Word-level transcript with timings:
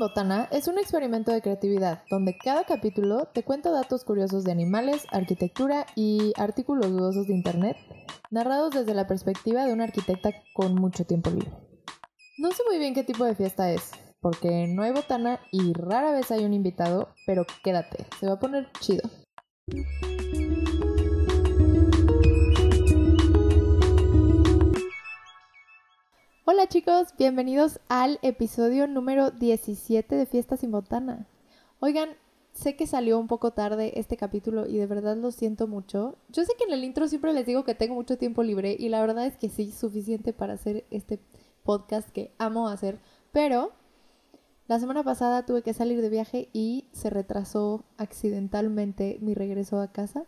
Botana 0.00 0.48
es 0.50 0.66
un 0.66 0.78
experimento 0.78 1.30
de 1.30 1.42
creatividad 1.42 2.04
donde 2.08 2.34
cada 2.34 2.64
capítulo 2.64 3.26
te 3.34 3.42
cuenta 3.42 3.70
datos 3.70 4.02
curiosos 4.02 4.44
de 4.44 4.50
animales, 4.50 5.06
arquitectura 5.12 5.84
y 5.94 6.32
artículos 6.38 6.90
dudosos 6.90 7.26
de 7.26 7.34
internet, 7.34 7.76
narrados 8.30 8.72
desde 8.72 8.94
la 8.94 9.06
perspectiva 9.06 9.66
de 9.66 9.74
una 9.74 9.84
arquitecta 9.84 10.30
con 10.54 10.74
mucho 10.74 11.04
tiempo 11.04 11.28
libre. 11.28 11.52
No 12.38 12.50
sé 12.50 12.62
muy 12.66 12.78
bien 12.78 12.94
qué 12.94 13.04
tipo 13.04 13.26
de 13.26 13.34
fiesta 13.34 13.70
es, 13.72 13.90
porque 14.22 14.66
no 14.68 14.84
hay 14.84 14.92
botana 14.92 15.38
y 15.52 15.74
rara 15.74 16.12
vez 16.12 16.30
hay 16.30 16.46
un 16.46 16.54
invitado, 16.54 17.10
pero 17.26 17.44
quédate, 17.62 18.06
se 18.18 18.26
va 18.26 18.32
a 18.32 18.40
poner 18.40 18.72
chido. 18.80 19.02
Hola 26.46 26.66
chicos, 26.68 27.08
bienvenidos 27.18 27.80
al 27.88 28.18
episodio 28.22 28.86
número 28.86 29.30
17 29.30 30.16
de 30.16 30.24
Fiestas 30.24 30.60
sin 30.60 30.70
Botana. 30.70 31.26
Oigan, 31.80 32.08
sé 32.54 32.76
que 32.76 32.86
salió 32.86 33.18
un 33.18 33.26
poco 33.26 33.50
tarde 33.50 33.92
este 34.00 34.16
capítulo 34.16 34.66
y 34.66 34.78
de 34.78 34.86
verdad 34.86 35.18
lo 35.18 35.32
siento 35.32 35.66
mucho. 35.66 36.16
Yo 36.30 36.42
sé 36.44 36.54
que 36.56 36.64
en 36.64 36.72
el 36.72 36.82
intro 36.82 37.08
siempre 37.08 37.34
les 37.34 37.44
digo 37.44 37.64
que 37.64 37.74
tengo 37.74 37.94
mucho 37.94 38.16
tiempo 38.16 38.42
libre 38.42 38.74
y 38.76 38.88
la 38.88 39.02
verdad 39.02 39.26
es 39.26 39.36
que 39.36 39.50
sí, 39.50 39.70
suficiente 39.70 40.32
para 40.32 40.54
hacer 40.54 40.86
este 40.90 41.20
podcast 41.62 42.08
que 42.08 42.32
amo 42.38 42.68
hacer, 42.68 42.98
pero 43.32 43.72
la 44.66 44.80
semana 44.80 45.04
pasada 45.04 45.44
tuve 45.44 45.60
que 45.60 45.74
salir 45.74 46.00
de 46.00 46.08
viaje 46.08 46.48
y 46.54 46.86
se 46.92 47.10
retrasó 47.10 47.84
accidentalmente 47.98 49.18
mi 49.20 49.34
regreso 49.34 49.78
a 49.78 49.92
casa 49.92 50.24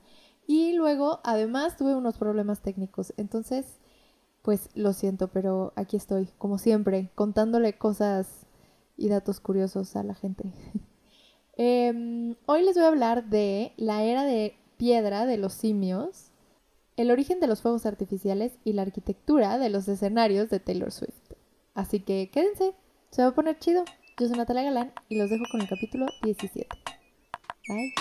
y 0.47 0.75
luego 0.75 1.21
además 1.25 1.79
tuve 1.79 1.95
unos 1.95 2.19
problemas 2.19 2.61
técnicos, 2.61 3.15
entonces 3.17 3.79
pues 4.43 4.69
lo 4.75 4.93
siento, 4.93 5.29
pero 5.29 5.73
aquí 5.77 5.97
estoy, 5.97 6.29
como 6.39 6.59
siempre, 6.59 7.11
contándole 7.15 7.79
cosas 7.79 8.47
y 8.97 9.09
datos 9.09 9.41
curiosos 9.41 9.97
a 9.97 10.03
la 10.03 10.15
gente. 10.15 10.53
Em, 11.55 12.35
hoy 12.47 12.65
les 12.65 12.77
voy 12.77 12.85
a 12.85 12.89
hablar 12.89 13.29
de 13.29 13.75
la 13.77 14.03
era 14.05 14.25
de 14.25 14.57
piedra 14.79 15.27
de 15.27 15.37
los 15.37 15.53
simios, 15.53 16.31
el 16.97 17.11
origen 17.11 17.41
de 17.41 17.47
los 17.47 17.61
fuegos 17.61 17.85
artificiales 17.85 18.57
y 18.65 18.73
la 18.73 18.83
arquitectura 18.83 19.59
de 19.59 19.69
los 19.69 19.87
escenarios 19.87 20.49
de 20.49 20.61
Taylor 20.61 20.91
Swift. 20.91 21.35
Así 21.75 22.01
que 22.01 22.31
quédense, 22.33 22.75
se 23.11 23.23
va 23.23 23.29
a 23.29 23.35
poner 23.35 23.59
chido. 23.59 23.85
Yo 24.19 24.29
soy 24.29 24.37
Natalia 24.39 24.63
Galán 24.63 24.93
y 25.11 25.17
los 25.17 25.29
dejo 25.29 25.45
con 25.53 25.61
el 25.61 25.69
capítulo 25.69 26.07
17. 26.23 26.67
Bye. 27.69 27.93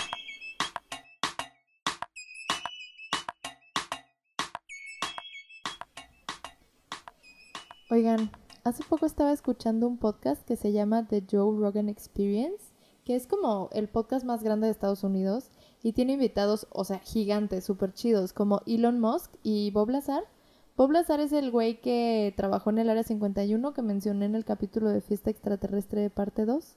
Oigan, 7.92 8.30
hace 8.64 8.82
poco 8.88 9.04
estaba 9.04 9.32
escuchando 9.32 9.86
un 9.86 9.98
podcast 9.98 10.42
que 10.46 10.56
se 10.56 10.72
llama 10.72 11.06
The 11.06 11.26
Joe 11.30 11.58
Rogan 11.58 11.90
Experience, 11.90 12.72
que 13.04 13.14
es 13.14 13.26
como 13.26 13.68
el 13.70 13.86
podcast 13.86 14.24
más 14.24 14.42
grande 14.42 14.64
de 14.64 14.70
Estados 14.70 15.04
Unidos 15.04 15.50
y 15.82 15.92
tiene 15.92 16.14
invitados, 16.14 16.66
o 16.70 16.84
sea, 16.84 17.00
gigantes, 17.00 17.64
súper 17.66 17.92
chidos, 17.92 18.32
como 18.32 18.62
Elon 18.64 18.98
Musk 18.98 19.34
y 19.42 19.72
Bob 19.72 19.90
Lazar. 19.90 20.24
Bob 20.74 20.90
Lazar 20.90 21.20
es 21.20 21.34
el 21.34 21.50
güey 21.50 21.82
que 21.82 22.32
trabajó 22.34 22.70
en 22.70 22.78
el 22.78 22.88
Área 22.88 23.02
51 23.02 23.74
que 23.74 23.82
mencioné 23.82 24.24
en 24.24 24.36
el 24.36 24.46
capítulo 24.46 24.88
de 24.88 25.02
Fiesta 25.02 25.28
Extraterrestre 25.28 26.00
de 26.00 26.08
parte 26.08 26.46
2. 26.46 26.76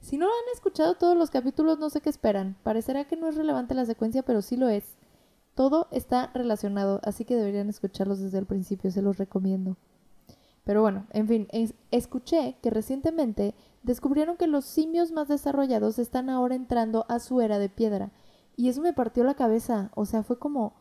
Si 0.00 0.18
no 0.18 0.26
han 0.26 0.52
escuchado 0.52 0.96
todos 0.96 1.16
los 1.16 1.30
capítulos, 1.30 1.78
no 1.78 1.88
sé 1.88 2.00
qué 2.00 2.10
esperan. 2.10 2.56
Parecerá 2.64 3.04
que 3.04 3.14
no 3.14 3.28
es 3.28 3.36
relevante 3.36 3.76
la 3.76 3.86
secuencia, 3.86 4.24
pero 4.24 4.42
sí 4.42 4.56
lo 4.56 4.68
es. 4.68 4.96
Todo 5.54 5.86
está 5.92 6.32
relacionado, 6.34 7.00
así 7.04 7.24
que 7.24 7.36
deberían 7.36 7.68
escucharlos 7.68 8.18
desde 8.18 8.38
el 8.38 8.46
principio, 8.46 8.90
se 8.90 9.02
los 9.02 9.18
recomiendo. 9.18 9.76
Pero 10.68 10.82
bueno, 10.82 11.06
en 11.14 11.26
fin, 11.26 11.48
escuché 11.90 12.58
que 12.60 12.68
recientemente 12.68 13.54
descubrieron 13.84 14.36
que 14.36 14.46
los 14.46 14.66
simios 14.66 15.12
más 15.12 15.26
desarrollados 15.26 15.98
están 15.98 16.28
ahora 16.28 16.56
entrando 16.56 17.06
a 17.08 17.20
su 17.20 17.40
era 17.40 17.58
de 17.58 17.70
piedra. 17.70 18.12
Y 18.54 18.68
eso 18.68 18.82
me 18.82 18.92
partió 18.92 19.24
la 19.24 19.32
cabeza. 19.32 19.90
O 19.94 20.04
sea, 20.04 20.22
fue 20.22 20.38
como, 20.38 20.74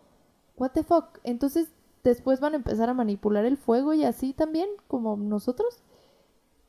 ¿What 0.58 0.72
the 0.72 0.84
fuck? 0.84 1.20
Entonces, 1.24 1.70
después 2.04 2.42
van 2.42 2.52
a 2.52 2.58
empezar 2.58 2.90
a 2.90 2.94
manipular 2.94 3.46
el 3.46 3.56
fuego 3.56 3.94
y 3.94 4.04
así 4.04 4.34
también, 4.34 4.68
como 4.90 5.16
nosotros. 5.16 5.82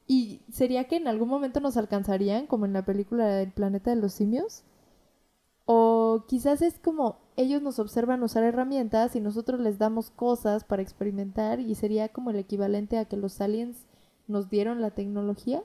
¿Y 0.06 0.42
sería 0.52 0.84
que 0.84 0.94
en 0.94 1.08
algún 1.08 1.28
momento 1.28 1.58
nos 1.58 1.76
alcanzarían, 1.76 2.46
como 2.46 2.66
en 2.66 2.72
la 2.72 2.84
película 2.84 3.42
El 3.42 3.50
planeta 3.50 3.90
de 3.90 3.96
los 3.96 4.12
simios? 4.12 4.62
O 5.70 6.24
quizás 6.26 6.62
es 6.62 6.78
como 6.78 7.18
ellos 7.36 7.60
nos 7.60 7.78
observan 7.78 8.22
usar 8.22 8.42
herramientas 8.42 9.14
y 9.14 9.20
nosotros 9.20 9.60
les 9.60 9.76
damos 9.76 10.08
cosas 10.08 10.64
para 10.64 10.80
experimentar 10.80 11.60
y 11.60 11.74
sería 11.74 12.08
como 12.08 12.30
el 12.30 12.36
equivalente 12.36 12.96
a 12.96 13.04
que 13.04 13.18
los 13.18 13.38
aliens 13.42 13.84
nos 14.28 14.48
dieron 14.48 14.80
la 14.80 14.92
tecnología. 14.92 15.62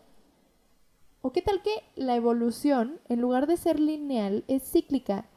¿O 1.21 1.31
qué 1.31 1.41
tal 1.41 1.61
que 1.61 1.71
la 1.95 2.17
evolución, 2.17 2.99
en 3.07 3.21
lugar 3.21 3.47
de 3.47 3.55
ser 3.55 3.79
lineal, 3.79 4.43
es 4.49 4.69
cíclica? 4.69 5.29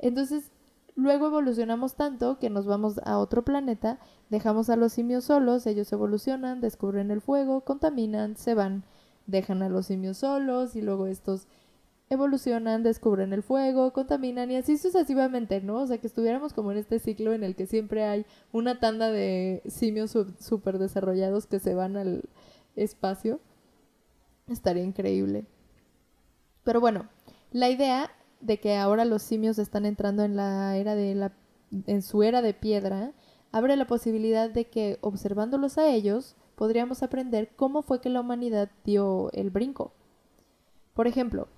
Entonces, 0.00 0.50
luego 0.96 1.28
evolucionamos 1.28 1.94
tanto 1.94 2.40
que 2.40 2.50
nos 2.50 2.66
vamos 2.66 2.98
a 3.04 3.18
otro 3.18 3.44
planeta, 3.44 4.00
dejamos 4.30 4.68
a 4.68 4.74
los 4.74 4.92
simios 4.92 5.26
solos, 5.26 5.64
ellos 5.64 5.92
evolucionan, 5.92 6.60
descubren 6.60 7.12
el 7.12 7.20
fuego, 7.20 7.60
contaminan, 7.60 8.36
se 8.36 8.54
van, 8.54 8.82
dejan 9.28 9.62
a 9.62 9.68
los 9.68 9.86
simios 9.86 10.18
solos 10.18 10.74
y 10.74 10.82
luego 10.82 11.06
estos 11.06 11.46
evolucionan, 12.10 12.82
descubren 12.82 13.32
el 13.32 13.42
fuego, 13.42 13.92
contaminan 13.92 14.50
y 14.50 14.56
así 14.56 14.78
sucesivamente, 14.78 15.60
¿no? 15.60 15.82
O 15.82 15.86
sea, 15.86 15.98
que 15.98 16.06
estuviéramos 16.06 16.52
como 16.52 16.72
en 16.72 16.78
este 16.78 16.98
ciclo 16.98 17.32
en 17.32 17.44
el 17.44 17.54
que 17.54 17.66
siempre 17.66 18.04
hay 18.04 18.26
una 18.52 18.80
tanda 18.80 19.10
de 19.10 19.62
simios 19.66 20.16
súper 20.40 20.78
desarrollados 20.78 21.46
que 21.46 21.58
se 21.58 21.74
van 21.74 21.96
al 21.96 22.24
espacio. 22.76 23.40
Estaría 24.48 24.84
increíble. 24.84 25.44
Pero 26.64 26.80
bueno, 26.80 27.08
la 27.52 27.68
idea 27.68 28.10
de 28.40 28.58
que 28.58 28.76
ahora 28.76 29.04
los 29.04 29.22
simios 29.22 29.58
están 29.58 29.84
entrando 29.84 30.22
en 30.22 30.36
la 30.36 30.76
era 30.76 30.94
de 30.94 31.14
la 31.14 31.32
en 31.86 32.02
su 32.02 32.22
era 32.22 32.40
de 32.40 32.54
piedra 32.54 33.12
abre 33.52 33.76
la 33.76 33.86
posibilidad 33.86 34.50
de 34.50 34.66
que 34.66 34.98
observándolos 35.00 35.78
a 35.78 35.88
ellos 35.88 36.36
podríamos 36.54 37.02
aprender 37.02 37.50
cómo 37.56 37.82
fue 37.82 38.00
que 38.00 38.08
la 38.08 38.20
humanidad 38.20 38.70
dio 38.84 39.30
el 39.32 39.50
brinco. 39.50 39.92
Por 40.94 41.06
ejemplo, 41.06 41.48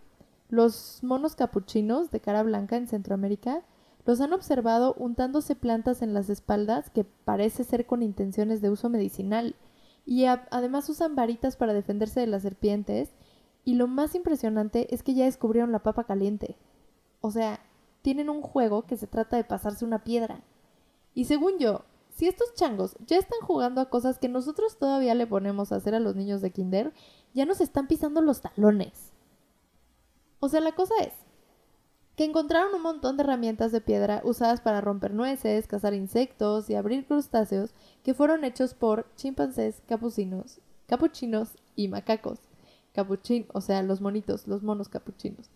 los 0.50 1.02
monos 1.02 1.36
capuchinos 1.36 2.10
de 2.10 2.20
cara 2.20 2.42
blanca 2.42 2.76
en 2.76 2.88
Centroamérica 2.88 3.62
los 4.04 4.20
han 4.20 4.32
observado 4.32 4.94
untándose 4.94 5.54
plantas 5.54 6.02
en 6.02 6.12
las 6.12 6.28
espaldas 6.28 6.90
que 6.90 7.04
parece 7.04 7.64
ser 7.64 7.86
con 7.86 8.02
intenciones 8.02 8.60
de 8.60 8.70
uso 8.70 8.88
medicinal 8.88 9.54
y 10.04 10.24
además 10.24 10.88
usan 10.88 11.14
varitas 11.14 11.56
para 11.56 11.72
defenderse 11.72 12.18
de 12.18 12.26
las 12.26 12.42
serpientes 12.42 13.12
y 13.64 13.74
lo 13.74 13.86
más 13.86 14.14
impresionante 14.14 14.92
es 14.92 15.02
que 15.02 15.14
ya 15.14 15.26
descubrieron 15.26 15.70
la 15.70 15.84
papa 15.84 16.04
caliente. 16.04 16.56
O 17.20 17.30
sea, 17.30 17.60
tienen 18.02 18.28
un 18.28 18.42
juego 18.42 18.86
que 18.86 18.96
se 18.96 19.06
trata 19.06 19.36
de 19.36 19.44
pasarse 19.44 19.84
una 19.84 20.02
piedra. 20.02 20.42
Y 21.14 21.26
según 21.26 21.58
yo, 21.58 21.84
si 22.08 22.26
estos 22.26 22.54
changos 22.54 22.96
ya 23.06 23.18
están 23.18 23.40
jugando 23.42 23.80
a 23.80 23.90
cosas 23.90 24.18
que 24.18 24.28
nosotros 24.28 24.78
todavía 24.78 25.14
le 25.14 25.26
ponemos 25.26 25.70
a 25.70 25.76
hacer 25.76 25.94
a 25.94 26.00
los 26.00 26.16
niños 26.16 26.40
de 26.40 26.50
kinder, 26.50 26.92
ya 27.34 27.46
nos 27.46 27.60
están 27.60 27.86
pisando 27.86 28.20
los 28.22 28.40
talones. 28.40 29.09
O 30.40 30.48
sea, 30.48 30.60
la 30.60 30.72
cosa 30.72 30.94
es 31.02 31.12
que 32.16 32.24
encontraron 32.24 32.74
un 32.74 32.82
montón 32.82 33.16
de 33.16 33.22
herramientas 33.22 33.72
de 33.72 33.80
piedra 33.80 34.20
usadas 34.24 34.60
para 34.60 34.80
romper 34.80 35.14
nueces, 35.14 35.66
cazar 35.66 35.94
insectos 35.94 36.68
y 36.68 36.74
abrir 36.74 37.06
crustáceos 37.06 37.72
que 38.02 38.14
fueron 38.14 38.44
hechos 38.44 38.74
por 38.74 39.06
chimpancés, 39.16 39.82
capucinos, 39.86 40.60
capuchinos 40.86 41.56
y 41.76 41.88
macacos. 41.88 42.40
Capuchin, 42.92 43.46
o 43.54 43.60
sea, 43.60 43.82
los 43.82 44.00
monitos, 44.00 44.48
los 44.48 44.62
monos 44.62 44.88
capuchinos. 44.88 45.48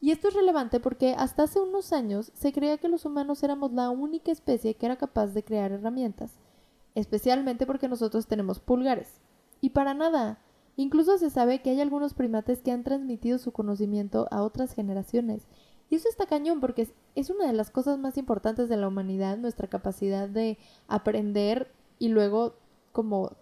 Y 0.00 0.10
esto 0.10 0.28
es 0.28 0.34
relevante 0.34 0.80
porque 0.80 1.14
hasta 1.16 1.44
hace 1.44 1.60
unos 1.60 1.92
años 1.92 2.32
se 2.34 2.52
creía 2.52 2.78
que 2.78 2.88
los 2.88 3.04
humanos 3.04 3.42
éramos 3.44 3.72
la 3.72 3.88
única 3.90 4.32
especie 4.32 4.74
que 4.74 4.86
era 4.86 4.96
capaz 4.96 5.28
de 5.28 5.44
crear 5.44 5.70
herramientas, 5.70 6.32
especialmente 6.96 7.66
porque 7.66 7.88
nosotros 7.88 8.26
tenemos 8.26 8.58
pulgares. 8.58 9.20
Y 9.60 9.70
para 9.70 9.94
nada, 9.94 10.40
Incluso 10.76 11.18
se 11.18 11.30
sabe 11.30 11.60
que 11.60 11.70
hay 11.70 11.80
algunos 11.80 12.14
primates 12.14 12.62
que 12.62 12.72
han 12.72 12.84
transmitido 12.84 13.38
su 13.38 13.52
conocimiento 13.52 14.26
a 14.30 14.42
otras 14.42 14.74
generaciones. 14.74 15.46
Y 15.90 15.96
eso 15.96 16.08
está 16.08 16.24
cañón 16.26 16.60
porque 16.60 16.88
es, 17.14 17.30
una 17.30 17.46
de 17.46 17.52
las 17.52 17.70
cosas 17.70 17.98
más 17.98 18.16
importantes 18.16 18.70
de 18.70 18.78
la 18.78 18.88
humanidad, 18.88 19.36
nuestra 19.36 19.68
capacidad 19.68 20.28
de 20.28 20.56
aprender 20.88 21.70
y 21.98 22.08
luego 22.08 22.54
como 22.92 23.32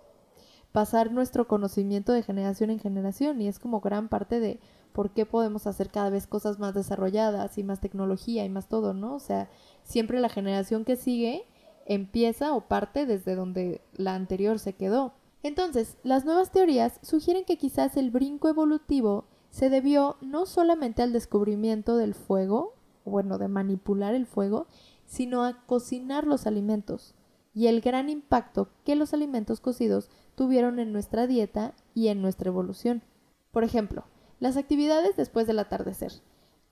pasar 0.73 1.13
nuestro 1.13 1.47
conocimiento 1.47 2.13
de 2.13 2.25
generación 2.25 2.71
en 2.71 2.81
generación. 2.81 3.41
Y 3.41 3.47
es 3.47 3.61
como 3.61 3.81
gran 3.81 4.09
parte 4.09 4.41
de 4.41 4.59
por 4.93 5.11
qué 5.11 5.27
podemos 5.27 5.69
hacer 5.69 5.91
cada 5.91 6.11
vez 6.11 6.27
cosas 6.27 6.59
más 6.59 6.75
desarrolladas 6.75 7.57
y 7.57 7.63
más 7.63 7.81
tecnología 7.81 8.45
y 8.45 8.49
más 8.49 8.69
todo, 8.69 8.95
¿no? 8.95 9.15
O 9.15 9.21
sea, 9.21 9.49
siempre 9.85 10.19
la 10.19 10.29
generación 10.29 10.85
que 10.85 10.97
sigue 10.97 11.45
empieza 11.87 12.53
o 12.55 12.63
parte 12.63 13.07
desde 13.07 13.37
donde 13.37 13.81
la 13.95 14.17
anterior 14.17 14.59
se 14.59 14.73
quedó. 14.73 15.13
Entonces, 15.43 15.97
las 16.03 16.25
nuevas 16.25 16.51
teorías 16.51 17.01
sugieren 17.03 17.45
que 17.45 17.57
quizás 17.57 17.97
el 17.97 18.11
brinco 18.11 18.49
evolutivo 18.49 19.25
se 19.51 19.71
debió 19.71 20.17
no 20.21 20.47
solamente 20.47 21.03
al 21.03 21.13
descubrimiento 21.13 21.97
del 21.97 22.15
fuego, 22.15 22.75
bueno, 23.05 23.39
de 23.39 23.49
manipular 23.49 24.15
el 24.15 24.27
fuego, 24.27 24.67
sino 25.07 25.45
a 25.45 25.65
cocinar 25.67 26.27
los 26.27 26.47
alimentos 26.47 27.15
y 27.55 27.67
el 27.67 27.81
gran 27.81 28.09
impacto 28.09 28.69
que 28.85 28.95
los 28.95 29.13
alimentos 29.13 29.61
cocidos 29.61 30.09
tuvieron 30.35 30.79
en 30.79 30.93
nuestra 30.93 31.27
dieta 31.27 31.75
y 31.95 32.09
en 32.09 32.23
nuestra 32.23 32.49
evolución. 32.49 33.03
Por 33.51 33.65
ejemplo, 33.65 34.05
las 34.39 34.57
actividades 34.57 35.17
después 35.17 35.47
del 35.47 35.59
atardecer. 35.59 36.13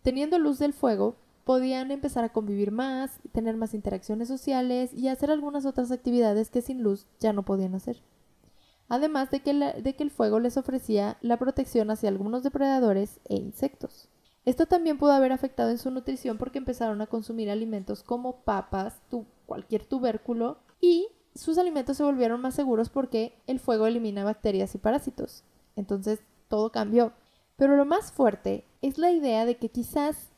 Teniendo 0.02 0.38
luz 0.38 0.58
del 0.58 0.72
fuego, 0.72 1.16
podían 1.44 1.90
empezar 1.90 2.24
a 2.24 2.32
convivir 2.32 2.70
más, 2.70 3.18
tener 3.32 3.56
más 3.56 3.74
interacciones 3.74 4.28
sociales 4.28 4.92
y 4.94 5.08
hacer 5.08 5.30
algunas 5.30 5.66
otras 5.66 5.90
actividades 5.90 6.50
que 6.50 6.62
sin 6.62 6.82
luz 6.82 7.06
ya 7.18 7.32
no 7.32 7.44
podían 7.44 7.74
hacer. 7.74 8.02
Además 8.88 9.30
de 9.30 9.40
que, 9.40 9.50
el 9.98 10.10
fuego 10.10 10.40
les 10.40 10.56
ofrecía 10.56 11.18
la 11.20 11.36
protección 11.36 11.90
hacia 11.90 12.08
algunos 12.08 12.42
depredadores 12.42 13.20
e 13.28 13.36
insectos. 13.36 14.08
Esto 14.46 14.66
también 14.66 14.96
pudo 14.96 15.12
haber 15.12 15.32
afectado 15.32 15.70
en 15.70 15.78
su 15.78 15.90
nutrición 15.90 16.38
porque 16.38 16.58
empezaron 16.58 17.02
a 17.02 17.06
consumir 17.06 17.50
alimentos 17.50 18.02
como 18.02 18.36
papas, 18.44 19.00
cualquier 19.44 19.84
tubérculo 19.84 20.58
y 20.80 21.08
sus 21.34 21.58
alimentos 21.58 21.98
se 21.98 22.02
volvieron 22.02 22.40
más 22.40 22.54
seguros 22.54 22.88
porque 22.88 23.34
el 23.46 23.60
fuego 23.60 23.86
elimina 23.86 24.24
bacterias 24.24 24.74
y 24.74 24.78
parásitos. 24.78 25.44
Entonces 25.76 26.20
todo 26.48 26.72
cambió. 26.72 27.12
Pero 27.56 27.76
lo 27.76 27.84
más 27.84 28.10
fuerte 28.10 28.64
es 28.80 28.96
la 28.96 29.10
idea 29.10 29.44
de 29.44 29.56
que 29.58 29.68
quizás 29.68 30.30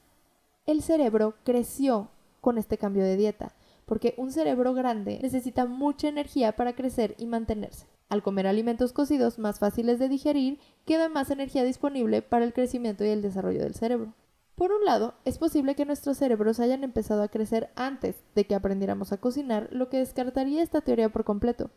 el 0.67 0.82
cerebro 0.82 1.35
creció 1.44 2.08
con 2.41 2.58
este 2.58 2.79
cambio 2.79 3.05
de 3.05 3.17
dieta, 3.17 3.55
porque 3.87 4.14
un 4.17 4.32
cerebro 4.32 4.75
grande 4.75 5.19
necesita 5.23 5.67
mucha 5.67 6.08
energía 6.08 6.56
para 6.56 6.75
crecer 6.75 7.14
y 7.19 7.26
mantenerse. 7.26 7.87
Al 8.10 8.24
comer 8.24 8.48
alimentos 8.48 8.92
cocidos 8.92 9.38
más 9.38 9.60
fáciles 9.60 10.00
de 10.00 10.08
digerir, 10.08 10.58
queda 10.84 11.08
más 11.08 11.30
energía 11.30 11.62
disponible 11.62 12.22
para 12.22 12.44
el 12.44 12.52
crecimiento 12.52 13.04
y 13.04 13.08
el 13.08 13.22
desarrollo 13.22 13.62
del 13.62 13.76
cerebro. 13.76 14.14
Por 14.56 14.72
un 14.72 14.84
lado, 14.84 15.14
es 15.24 15.38
posible 15.38 15.76
que 15.76 15.86
nuestros 15.86 16.18
cerebros 16.18 16.58
hayan 16.58 16.82
empezado 16.82 17.22
a 17.22 17.28
crecer 17.28 17.70
antes 17.76 18.16
de 18.34 18.44
que 18.44 18.56
aprendiéramos 18.56 19.12
a 19.12 19.18
cocinar, 19.18 19.68
lo 19.70 19.88
que 19.88 19.98
descartaría 19.98 20.60
esta 20.60 20.80
teoría 20.80 21.08
por 21.08 21.22
completo. 21.22 21.70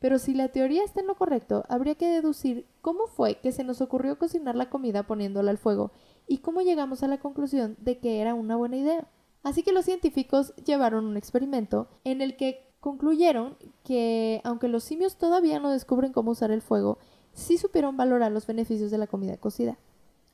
Pero 0.00 0.18
si 0.18 0.34
la 0.34 0.48
teoría 0.48 0.84
está 0.84 1.00
en 1.00 1.06
lo 1.06 1.16
correcto, 1.16 1.64
habría 1.68 1.94
que 1.94 2.08
deducir 2.08 2.66
cómo 2.82 3.06
fue 3.06 3.40
que 3.40 3.50
se 3.50 3.64
nos 3.64 3.80
ocurrió 3.80 4.18
cocinar 4.18 4.56
la 4.56 4.68
comida 4.68 5.06
poniéndola 5.06 5.50
al 5.50 5.58
fuego 5.58 5.92
y 6.26 6.38
cómo 6.38 6.60
llegamos 6.60 7.02
a 7.02 7.08
la 7.08 7.18
conclusión 7.18 7.76
de 7.80 7.98
que 7.98 8.20
era 8.20 8.34
una 8.34 8.56
buena 8.56 8.76
idea. 8.76 9.08
Así 9.42 9.62
que 9.62 9.72
los 9.72 9.86
científicos 9.86 10.54
llevaron 10.66 11.06
un 11.06 11.16
experimento 11.16 11.88
en 12.04 12.20
el 12.20 12.36
que 12.36 12.69
concluyeron 12.80 13.56
que, 13.84 14.40
aunque 14.44 14.68
los 14.68 14.84
simios 14.84 15.16
todavía 15.16 15.60
no 15.60 15.70
descubren 15.70 16.12
cómo 16.12 16.32
usar 16.32 16.50
el 16.50 16.62
fuego, 16.62 16.98
sí 17.32 17.58
supieron 17.58 17.96
valorar 17.96 18.32
los 18.32 18.46
beneficios 18.46 18.90
de 18.90 18.98
la 18.98 19.06
comida 19.06 19.36
cocida. 19.36 19.78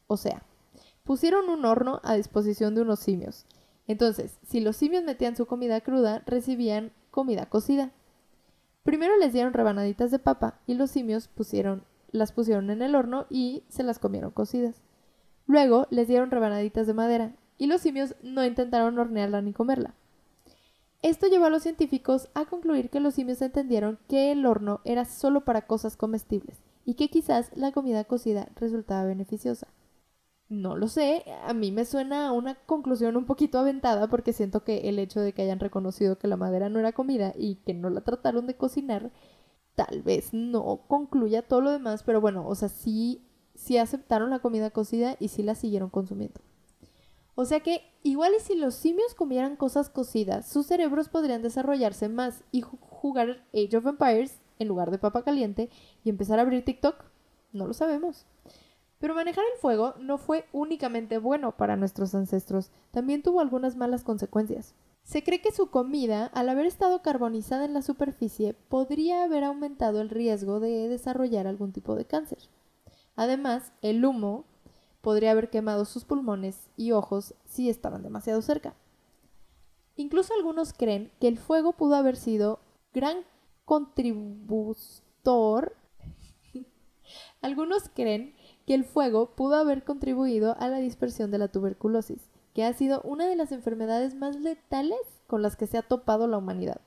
O 0.06 0.16
sea, 0.16 0.43
pusieron 1.04 1.48
un 1.48 1.64
horno 1.64 2.00
a 2.04 2.14
disposición 2.14 2.75
de 2.75 2.82
unos 2.82 3.00
simios. 3.00 3.46
Entonces, 3.87 4.38
si 4.46 4.60
los 4.60 4.76
simios 4.76 5.04
metían 5.04 5.37
su 5.37 5.46
comida 5.46 5.81
cruda, 5.81 6.22
recibían 6.26 6.93
comida 7.10 7.46
cocida. 7.46 7.93
Primero 8.82 9.16
les 9.16 9.32
dieron 9.32 9.52
rebanaditas 9.52 10.10
de 10.10 10.19
papa 10.19 10.60
y 10.66 10.75
los 10.75 10.90
simios 10.90 11.28
las 12.12 12.32
pusieron 12.32 12.70
en 12.70 12.82
el 12.82 12.94
horno 12.94 13.26
y 13.28 13.64
se 13.69 13.82
las 13.82 13.98
comieron 13.98 14.31
cocidas. 14.31 14.82
Luego 15.46 15.87
les 15.90 16.08
dieron 16.08 16.31
rebanaditas 16.31 16.87
de 16.87 16.94
madera 16.94 17.37
y 17.58 17.66
los 17.66 17.81
simios 17.81 18.14
no 18.22 18.44
intentaron 18.44 18.98
hornearla 18.98 19.43
ni 19.43 19.52
comerla. 19.52 19.94
Esto 21.02 21.26
llevó 21.26 21.46
a 21.46 21.50
los 21.50 21.62
científicos 21.62 22.28
a 22.34 22.46
concluir 22.46 22.90
que 22.90 23.00
los 23.00 23.14
simios 23.14 23.40
entendieron 23.43 23.98
que 24.08 24.32
el 24.32 24.44
horno 24.46 24.81
era 24.84 25.04
solo 25.04 25.44
para 25.44 25.66
cosas 25.66 25.96
comestibles 25.96 26.58
y 26.84 26.94
que 26.94 27.08
quizás 27.08 27.50
la 27.54 27.72
comida 27.72 28.04
cocida 28.04 28.48
resultaba 28.56 29.04
beneficiosa. 29.04 29.69
No 30.48 30.76
lo 30.76 30.87
sé, 30.87 31.25
a 31.44 31.52
mí 31.54 31.72
me 31.72 31.84
suena 31.84 32.28
a 32.28 32.32
una 32.32 32.54
conclusión 32.54 33.16
un 33.16 33.26
poquito 33.26 33.58
aventada 33.58 34.08
porque 34.08 34.32
siento 34.32 34.62
que 34.62 34.88
el 34.88 34.98
hecho 35.00 35.20
de 35.20 35.32
que 35.32 35.43
hayan 35.43 35.58
reconocido 35.58 36.19
que 36.19 36.28
la 36.28 36.37
madera 36.37 36.69
no 36.69 36.78
era 36.78 36.93
comida 36.93 37.32
y 37.37 37.56
que 37.56 37.75
no 37.75 37.90
la 37.90 38.02
trataron 38.02 38.46
de 38.46 38.56
cocinar, 38.56 39.10
tal 39.75 40.02
vez 40.02 40.32
no 40.32 40.82
concluya 40.87 41.43
todo 41.43 41.60
lo 41.62 41.72
demás, 41.72 42.04
pero 42.04 42.20
bueno, 42.20 42.46
o 42.46 42.54
sea, 42.54 42.69
sí 42.69 43.22
si 43.56 43.78
aceptaron 43.78 44.31
la 44.31 44.38
comida 44.38 44.70
cocida 44.70 45.16
y 45.19 45.28
si 45.28 45.43
la 45.43 45.54
siguieron 45.54 45.90
consumiendo. 45.90 46.40
O 47.37 47.44
sea 47.44 47.61
que 47.61 47.83
igual 48.03 48.33
y 48.37 48.41
si 48.41 48.55
los 48.55 48.75
simios 48.75 49.15
comieran 49.15 49.56
cosas 49.56 49.91
cocidas, 49.91 50.49
sus 50.50 50.67
cerebros 50.67 51.11
podrían 51.11 51.43
desarrollarse 51.43 52.09
más 52.09 52.43
y 52.50 52.62
jugar 52.62 53.44
Age 53.55 53.77
of 53.77 53.87
Empires 53.87 54.41
en 54.59 54.69
lugar 54.69 54.91
de 54.91 54.99
papa 54.99 55.23
caliente 55.23 55.69
y 56.03 56.09
empezar 56.09 56.38
a 56.38 56.43
abrir 56.43 56.65
TikTok. 56.65 57.05
No 57.53 57.67
lo 57.67 57.75
sabemos. 57.75 58.25
Pero 58.99 59.15
manejar 59.15 59.44
el 59.53 59.61
fuego 59.61 59.94
no 60.00 60.17
fue 60.17 60.47
únicamente 60.53 61.19
bueno 61.19 61.59
para 61.59 61.77
nuestros 61.77 62.15
ancestros, 62.15 62.71
también 62.91 63.23
tuvo 63.23 63.41
algunas 63.41 63.77
malas 63.77 64.03
consecuencias. 64.03 64.75
Se 65.05 65.23
cree 65.23 65.43
que 65.43 65.53
su 65.53 65.71
comida, 65.71 66.27
al 66.27 66.49
haber 66.49 66.65
estado 66.65 67.03
carbonizada 67.03 67.67
en 67.67 67.75
la 67.75 67.82
superficie, 67.82 68.55
podría 68.55 69.25
haber 69.25 69.44
aumentado 69.44 70.00
el 70.00 70.09
riesgo 70.09 70.59
de 70.59 70.89
desarrollar 70.89 71.47
algún 71.47 71.73
tipo 71.73 71.94
de 71.94 72.06
cáncer. 72.06 72.39
Además, 73.15 73.73
el 73.82 74.05
humo 74.05 74.47
podría 75.06 75.31
haber 75.31 75.50
quemado 75.50 75.85
sus 75.85 76.05
pulmones 76.05 76.69
y 76.76 76.91
ojos 76.91 77.37
si 77.44 77.70
estaban 77.70 78.03
demasiado 78.03 78.43
cerca. 78.43 78.75
Incluso 79.94 80.35
algunos 80.35 80.73
creen 80.73 81.12
que 81.20 81.29
el 81.29 81.38
fuego 81.38 81.75
pudo 81.75 81.94
haber 81.94 82.17
sido 82.17 82.58
gran 82.93 83.19
contributor. 83.64 85.76
algunos 87.41 87.88
creen 87.94 88.35
que 88.67 88.75
el 88.75 88.82
fuego 88.82 89.37
pudo 89.37 89.55
haber 89.55 89.85
contribuido 89.85 90.56
a 90.58 90.67
la 90.67 90.79
dispersión 90.79 91.31
de 91.31 91.38
la 91.38 91.53
tuberculosis, 91.53 92.29
que 92.53 92.64
ha 92.64 92.73
sido 92.73 93.00
una 93.03 93.29
de 93.29 93.37
las 93.37 93.53
enfermedades 93.53 94.17
más 94.17 94.35
letales 94.35 94.99
con 95.29 95.41
las 95.41 95.55
que 95.55 95.69
se 95.69 95.79
ha 95.79 95.82
topado 95.82 96.26
la 96.26 96.38
humanidad 96.38 96.81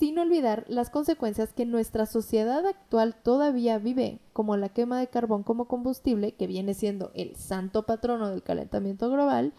sin 0.00 0.18
olvidar 0.18 0.64
las 0.66 0.88
consecuencias 0.88 1.52
que 1.52 1.66
nuestra 1.66 2.06
sociedad 2.06 2.64
actual 2.64 3.14
todavía 3.22 3.76
vive, 3.76 4.18
como 4.32 4.56
la 4.56 4.70
quema 4.70 4.98
de 4.98 5.08
carbón 5.08 5.42
como 5.42 5.68
combustible, 5.68 6.32
que 6.32 6.46
viene 6.46 6.72
siendo 6.72 7.10
el 7.12 7.36
santo 7.36 7.84
patrono 7.84 8.30
del 8.30 8.42
calentamiento 8.42 9.10
global, 9.10 9.52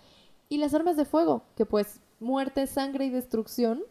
y 0.50 0.58
las 0.58 0.74
armas 0.74 0.98
de 0.98 1.06
fuego, 1.06 1.44
que 1.56 1.68
pues 1.68 2.02
muerte, 2.20 2.66
sangre 2.66 3.06
y 3.06 3.10
destrucción, 3.12 3.84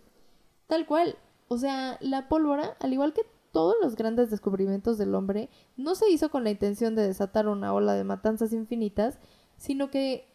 tal 0.67 0.87
cual. 0.87 1.17
O 1.47 1.56
sea, 1.56 1.99
la 2.00 2.29
pólvora, 2.29 2.76
al 2.81 2.93
igual 2.93 3.12
que 3.12 3.23
todos 3.52 3.76
los 3.81 3.94
grandes 3.94 4.29
descubrimientos 4.29 4.99
del 4.99 5.14
hombre, 5.14 5.50
no 5.76 5.94
se 5.94 6.11
hizo 6.11 6.31
con 6.31 6.43
la 6.43 6.50
intención 6.50 6.97
de 6.97 7.06
desatar 7.06 7.47
una 7.47 7.73
ola 7.73 7.94
de 7.94 8.02
matanzas 8.02 8.52
infinitas, 8.52 9.20
sino 9.56 9.88
que 9.88 10.26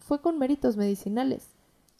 fue 0.00 0.20
con 0.20 0.36
méritos 0.36 0.76
medicinales. 0.76 1.46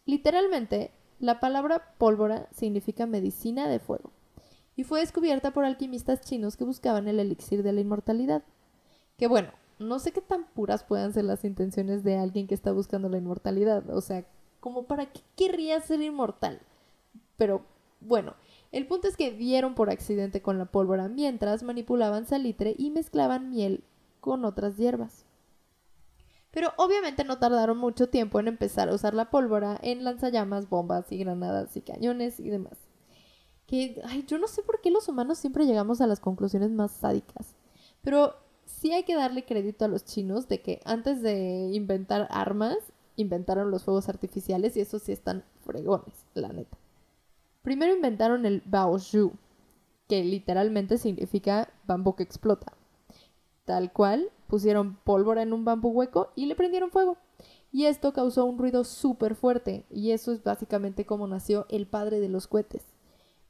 Literalmente, 0.06 0.90
la 1.20 1.38
palabra 1.38 1.94
pólvora 1.98 2.48
significa 2.50 3.06
medicina 3.06 3.68
de 3.68 3.78
fuego 3.78 4.10
y 4.74 4.84
fue 4.84 5.00
descubierta 5.00 5.52
por 5.52 5.64
alquimistas 5.64 6.22
chinos 6.22 6.56
que 6.56 6.64
buscaban 6.64 7.06
el 7.06 7.20
elixir 7.20 7.62
de 7.62 7.72
la 7.72 7.80
inmortalidad. 7.80 8.42
Que 9.18 9.26
bueno, 9.26 9.50
no 9.78 9.98
sé 9.98 10.12
qué 10.12 10.22
tan 10.22 10.46
puras 10.46 10.82
puedan 10.84 11.12
ser 11.12 11.24
las 11.24 11.44
intenciones 11.44 12.02
de 12.02 12.16
alguien 12.16 12.46
que 12.46 12.54
está 12.54 12.72
buscando 12.72 13.10
la 13.10 13.18
inmortalidad, 13.18 13.88
o 13.90 14.00
sea, 14.00 14.24
como 14.60 14.84
para 14.84 15.06
qué 15.06 15.20
querría 15.36 15.80
ser 15.80 16.00
inmortal. 16.00 16.60
Pero 17.36 17.66
bueno, 18.00 18.34
el 18.72 18.86
punto 18.86 19.06
es 19.08 19.16
que 19.16 19.30
dieron 19.30 19.74
por 19.74 19.90
accidente 19.90 20.40
con 20.40 20.58
la 20.58 20.64
pólvora 20.64 21.08
mientras 21.08 21.62
manipulaban 21.62 22.24
salitre 22.24 22.74
y 22.78 22.90
mezclaban 22.90 23.50
miel 23.50 23.84
con 24.20 24.46
otras 24.46 24.78
hierbas. 24.78 25.26
Pero 26.50 26.72
obviamente 26.76 27.24
no 27.24 27.38
tardaron 27.38 27.78
mucho 27.78 28.08
tiempo 28.08 28.40
en 28.40 28.48
empezar 28.48 28.88
a 28.88 28.94
usar 28.94 29.14
la 29.14 29.30
pólvora 29.30 29.78
en 29.82 30.04
lanzallamas, 30.04 30.68
bombas 30.68 31.10
y 31.12 31.18
granadas 31.18 31.76
y 31.76 31.80
cañones 31.80 32.40
y 32.40 32.50
demás. 32.50 32.76
Que, 33.66 34.00
ay, 34.04 34.24
yo 34.26 34.38
no 34.38 34.48
sé 34.48 34.62
por 34.62 34.80
qué 34.80 34.90
los 34.90 35.08
humanos 35.08 35.38
siempre 35.38 35.64
llegamos 35.64 36.00
a 36.00 36.08
las 36.08 36.18
conclusiones 36.18 36.70
más 36.70 36.90
sádicas. 36.90 37.54
Pero 38.02 38.34
sí 38.66 38.92
hay 38.92 39.04
que 39.04 39.14
darle 39.14 39.44
crédito 39.44 39.84
a 39.84 39.88
los 39.88 40.04
chinos 40.04 40.48
de 40.48 40.60
que 40.60 40.80
antes 40.84 41.22
de 41.22 41.70
inventar 41.72 42.26
armas, 42.30 42.78
inventaron 43.16 43.70
los 43.70 43.84
fuegos 43.84 44.08
artificiales 44.08 44.76
y 44.76 44.80
esos 44.80 45.02
sí 45.02 45.12
están 45.12 45.44
fregones, 45.64 46.26
la 46.34 46.48
neta. 46.48 46.76
Primero 47.62 47.94
inventaron 47.94 48.46
el 48.46 48.62
Baozhu, 48.64 49.32
que 50.08 50.24
literalmente 50.24 50.98
significa 50.98 51.68
bambú 51.86 52.16
que 52.16 52.22
explota. 52.22 52.72
Tal 53.64 53.92
cual, 53.92 54.30
pusieron 54.50 54.98
pólvora 55.04 55.42
en 55.42 55.54
un 55.54 55.64
bambú 55.64 55.88
hueco 55.88 56.32
y 56.34 56.44
le 56.44 56.56
prendieron 56.56 56.90
fuego. 56.90 57.16
Y 57.72 57.86
esto 57.86 58.12
causó 58.12 58.44
un 58.44 58.58
ruido 58.58 58.84
súper 58.84 59.36
fuerte, 59.36 59.86
y 59.90 60.10
eso 60.10 60.32
es 60.32 60.42
básicamente 60.42 61.06
como 61.06 61.28
nació 61.28 61.66
el 61.70 61.86
padre 61.86 62.18
de 62.20 62.28
los 62.28 62.48
cohetes. 62.48 62.84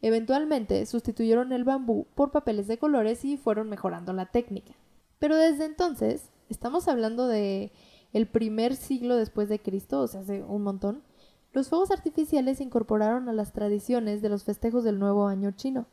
Eventualmente 0.02 0.84
sustituyeron 0.86 1.52
el 1.52 1.64
bambú 1.64 2.06
por 2.14 2.30
papeles 2.30 2.66
de 2.68 2.78
colores 2.78 3.24
y 3.24 3.38
fueron 3.38 3.68
mejorando 3.68 4.12
la 4.12 4.26
técnica. 4.26 4.74
Pero 5.18 5.36
desde 5.36 5.64
entonces, 5.64 6.30
estamos 6.48 6.86
hablando 6.86 7.26
de 7.26 7.72
el 8.12 8.26
primer 8.26 8.76
siglo 8.76 9.16
después 9.16 9.48
de 9.48 9.60
Cristo, 9.60 10.02
o 10.02 10.06
sea, 10.06 10.20
hace 10.20 10.42
un 10.42 10.62
montón, 10.62 11.02
los 11.52 11.68
fuegos 11.68 11.90
artificiales 11.90 12.58
se 12.58 12.64
incorporaron 12.64 13.28
a 13.28 13.32
las 13.32 13.52
tradiciones 13.52 14.22
de 14.22 14.28
los 14.28 14.44
festejos 14.44 14.84
del 14.84 14.98
nuevo 14.98 15.26
año 15.26 15.50
chino. 15.52 15.86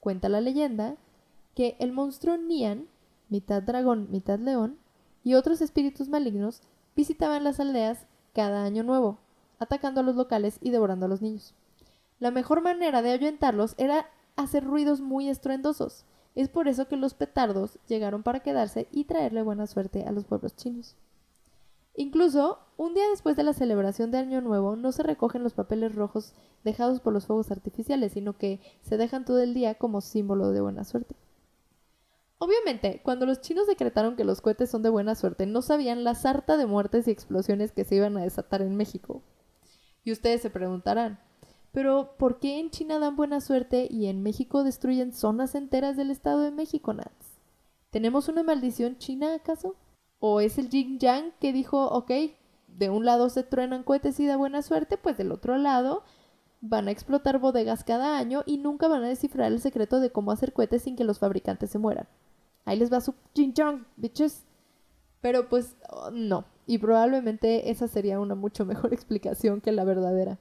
Cuenta 0.00 0.28
la 0.28 0.40
leyenda 0.40 0.96
que 1.54 1.76
el 1.78 1.92
monstruo 1.92 2.36
Nian 2.36 2.86
mitad 3.28 3.62
dragón, 3.62 4.08
mitad 4.10 4.38
león, 4.38 4.78
y 5.24 5.34
otros 5.34 5.60
espíritus 5.60 6.08
malignos 6.08 6.62
visitaban 6.94 7.44
las 7.44 7.60
aldeas 7.60 8.06
cada 8.32 8.64
año 8.64 8.82
nuevo, 8.82 9.18
atacando 9.58 10.00
a 10.00 10.04
los 10.04 10.16
locales 10.16 10.58
y 10.60 10.70
devorando 10.70 11.06
a 11.06 11.08
los 11.08 11.22
niños. 11.22 11.54
La 12.18 12.30
mejor 12.30 12.62
manera 12.62 13.02
de 13.02 13.12
ahuyentarlos 13.12 13.74
era 13.76 14.06
hacer 14.36 14.64
ruidos 14.64 15.00
muy 15.00 15.28
estruendosos, 15.28 16.04
Es 16.34 16.50
por 16.50 16.68
eso 16.68 16.86
que 16.86 16.96
los 16.96 17.14
petardos 17.14 17.78
llegaron 17.88 18.22
para 18.22 18.40
quedarse 18.40 18.88
y 18.92 19.04
traerle 19.04 19.40
buena 19.40 19.66
suerte 19.66 20.04
a 20.04 20.12
los 20.12 20.26
pueblos 20.26 20.54
chinos. 20.54 20.94
Incluso, 21.94 22.58
un 22.76 22.92
día 22.92 23.08
después 23.08 23.36
de 23.36 23.42
la 23.42 23.54
celebración 23.54 24.10
de 24.10 24.18
Año 24.18 24.42
Nuevo, 24.42 24.76
no 24.76 24.92
se 24.92 25.02
recogen 25.02 25.42
los 25.42 25.54
papeles 25.54 25.94
rojos 25.94 26.34
dejados 26.62 27.00
por 27.00 27.14
los 27.14 27.24
fuegos 27.24 27.50
artificiales, 27.50 28.12
sino 28.12 28.36
que 28.36 28.60
se 28.82 28.98
dejan 28.98 29.24
todo 29.24 29.40
el 29.40 29.54
día 29.54 29.76
como 29.76 30.02
símbolo 30.02 30.50
de 30.50 30.60
buena 30.60 30.84
suerte. 30.84 31.16
Obviamente, 32.38 33.00
cuando 33.02 33.24
los 33.24 33.40
chinos 33.40 33.66
decretaron 33.66 34.14
que 34.14 34.24
los 34.24 34.42
cohetes 34.42 34.70
son 34.70 34.82
de 34.82 34.90
buena 34.90 35.14
suerte, 35.14 35.46
no 35.46 35.62
sabían 35.62 36.04
la 36.04 36.14
sarta 36.14 36.58
de 36.58 36.66
muertes 36.66 37.08
y 37.08 37.10
explosiones 37.10 37.72
que 37.72 37.84
se 37.84 37.96
iban 37.96 38.16
a 38.18 38.22
desatar 38.22 38.60
en 38.60 38.76
México. 38.76 39.22
Y 40.04 40.12
ustedes 40.12 40.42
se 40.42 40.50
preguntarán, 40.50 41.18
pero 41.72 42.14
¿por 42.18 42.38
qué 42.38 42.58
en 42.58 42.70
China 42.70 42.98
dan 42.98 43.16
buena 43.16 43.40
suerte 43.40 43.88
y 43.90 44.06
en 44.06 44.22
México 44.22 44.64
destruyen 44.64 45.12
zonas 45.12 45.54
enteras 45.54 45.96
del 45.96 46.10
Estado 46.10 46.40
de 46.40 46.50
México, 46.50 46.92
Nats? 46.92 47.38
¿Tenemos 47.90 48.28
una 48.28 48.42
maldición 48.42 48.98
china 48.98 49.34
acaso? 49.34 49.74
¿O 50.18 50.40
es 50.40 50.58
el 50.58 50.68
Jin 50.68 50.98
Yang 50.98 51.32
que 51.40 51.52
dijo, 51.52 51.86
ok, 51.86 52.10
de 52.68 52.90
un 52.90 53.06
lado 53.06 53.30
se 53.30 53.42
truenan 53.42 53.82
cohetes 53.82 54.20
y 54.20 54.26
da 54.26 54.36
buena 54.36 54.60
suerte, 54.60 54.98
pues 54.98 55.16
del 55.16 55.32
otro 55.32 55.56
lado 55.56 56.02
van 56.60 56.88
a 56.88 56.90
explotar 56.90 57.38
bodegas 57.38 57.84
cada 57.84 58.18
año 58.18 58.42
y 58.44 58.58
nunca 58.58 58.88
van 58.88 59.04
a 59.04 59.08
descifrar 59.08 59.52
el 59.52 59.60
secreto 59.60 60.00
de 60.00 60.10
cómo 60.10 60.32
hacer 60.32 60.52
cohetes 60.52 60.82
sin 60.82 60.96
que 60.96 61.04
los 61.04 61.18
fabricantes 61.18 61.70
se 61.70 61.78
mueran? 61.78 62.06
Ahí 62.66 62.78
les 62.78 62.92
va 62.92 63.00
su 63.00 63.14
Jin 63.34 63.54
Yang, 63.54 63.86
bitches. 63.96 64.44
Pero 65.22 65.48
pues 65.48 65.76
oh, 65.88 66.10
no, 66.10 66.44
y 66.66 66.78
probablemente 66.78 67.70
esa 67.70 67.88
sería 67.88 68.20
una 68.20 68.34
mucho 68.34 68.66
mejor 68.66 68.92
explicación 68.92 69.62
que 69.62 69.72
la 69.72 69.84
verdadera. 69.84 70.38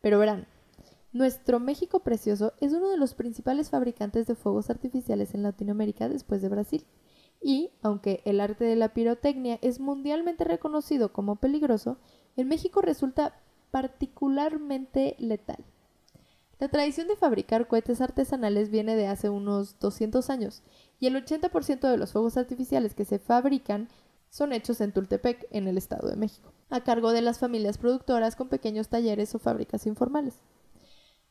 Pero 0.00 0.18
verán, 0.18 0.46
nuestro 1.12 1.58
México 1.58 2.00
precioso 2.00 2.52
es 2.60 2.72
uno 2.72 2.88
de 2.90 2.96
los 2.96 3.14
principales 3.14 3.70
fabricantes 3.70 4.26
de 4.26 4.34
fuegos 4.34 4.70
artificiales 4.70 5.34
en 5.34 5.42
Latinoamérica 5.42 6.08
después 6.08 6.42
de 6.42 6.48
Brasil. 6.48 6.86
Y, 7.40 7.70
aunque 7.82 8.22
el 8.24 8.40
arte 8.40 8.64
de 8.64 8.76
la 8.76 8.94
pirotecnia 8.94 9.58
es 9.62 9.80
mundialmente 9.80 10.44
reconocido 10.44 11.12
como 11.12 11.36
peligroso, 11.36 11.98
en 12.36 12.48
México 12.48 12.80
resulta 12.82 13.34
particularmente 13.70 15.16
letal. 15.18 15.64
La 16.60 16.68
tradición 16.68 17.08
de 17.08 17.16
fabricar 17.16 17.66
cohetes 17.66 18.00
artesanales 18.00 18.70
viene 18.70 18.94
de 18.94 19.08
hace 19.08 19.28
unos 19.28 19.80
200 19.80 20.30
años 20.30 20.62
y 21.02 21.08
el 21.08 21.16
80% 21.16 21.80
de 21.90 21.96
los 21.96 22.12
fuegos 22.12 22.36
artificiales 22.36 22.94
que 22.94 23.04
se 23.04 23.18
fabrican 23.18 23.88
son 24.30 24.52
hechos 24.52 24.80
en 24.80 24.92
Tultepec, 24.92 25.48
en 25.50 25.66
el 25.66 25.76
Estado 25.76 26.08
de 26.08 26.14
México, 26.14 26.52
a 26.70 26.84
cargo 26.84 27.10
de 27.10 27.22
las 27.22 27.40
familias 27.40 27.76
productoras 27.76 28.36
con 28.36 28.48
pequeños 28.48 28.86
talleres 28.86 29.34
o 29.34 29.40
fábricas 29.40 29.88
informales. 29.88 30.38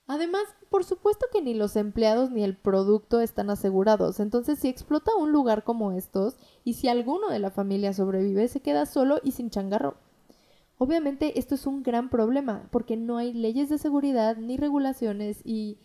Además, 0.07 0.41
por 0.69 0.83
supuesto 0.83 1.25
que 1.31 1.41
ni 1.41 1.53
los 1.53 1.77
empleados 1.77 2.31
ni 2.31 2.43
el 2.43 2.57
producto 2.57 3.21
están 3.21 3.49
asegurados, 3.49 4.19
entonces 4.19 4.59
si 4.59 4.67
explota 4.67 5.15
un 5.15 5.31
lugar 5.31 5.63
como 5.63 5.93
estos 5.93 6.35
y 6.65 6.73
si 6.73 6.89
alguno 6.89 7.29
de 7.29 7.39
la 7.39 7.49
familia 7.49 7.93
sobrevive, 7.93 8.49
se 8.49 8.59
queda 8.59 8.85
solo 8.85 9.21
y 9.23 9.31
sin 9.31 9.51
changarro. 9.51 9.95
Obviamente 10.79 11.39
esto 11.39 11.55
es 11.55 11.65
un 11.65 11.81
gran 11.81 12.09
problema 12.09 12.67
porque 12.71 12.97
no 12.97 13.15
hay 13.15 13.31
leyes 13.31 13.69
de 13.69 13.77
seguridad 13.77 14.35
ni 14.35 14.57
regulaciones 14.57 15.39
y 15.45 15.77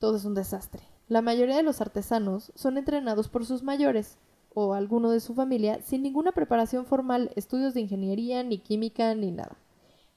todo 0.00 0.16
es 0.16 0.24
un 0.24 0.34
desastre. 0.34 0.95
La 1.08 1.22
mayoría 1.22 1.56
de 1.56 1.62
los 1.62 1.80
artesanos 1.80 2.50
son 2.56 2.78
entrenados 2.78 3.28
por 3.28 3.46
sus 3.46 3.62
mayores, 3.62 4.18
o 4.54 4.74
alguno 4.74 5.10
de 5.10 5.20
su 5.20 5.34
familia 5.34 5.80
sin 5.82 6.02
ninguna 6.02 6.32
preparación 6.32 6.84
formal, 6.84 7.30
estudios 7.36 7.74
de 7.74 7.82
ingeniería, 7.82 8.42
ni 8.42 8.58
química, 8.58 9.14
ni 9.14 9.30
nada. 9.30 9.56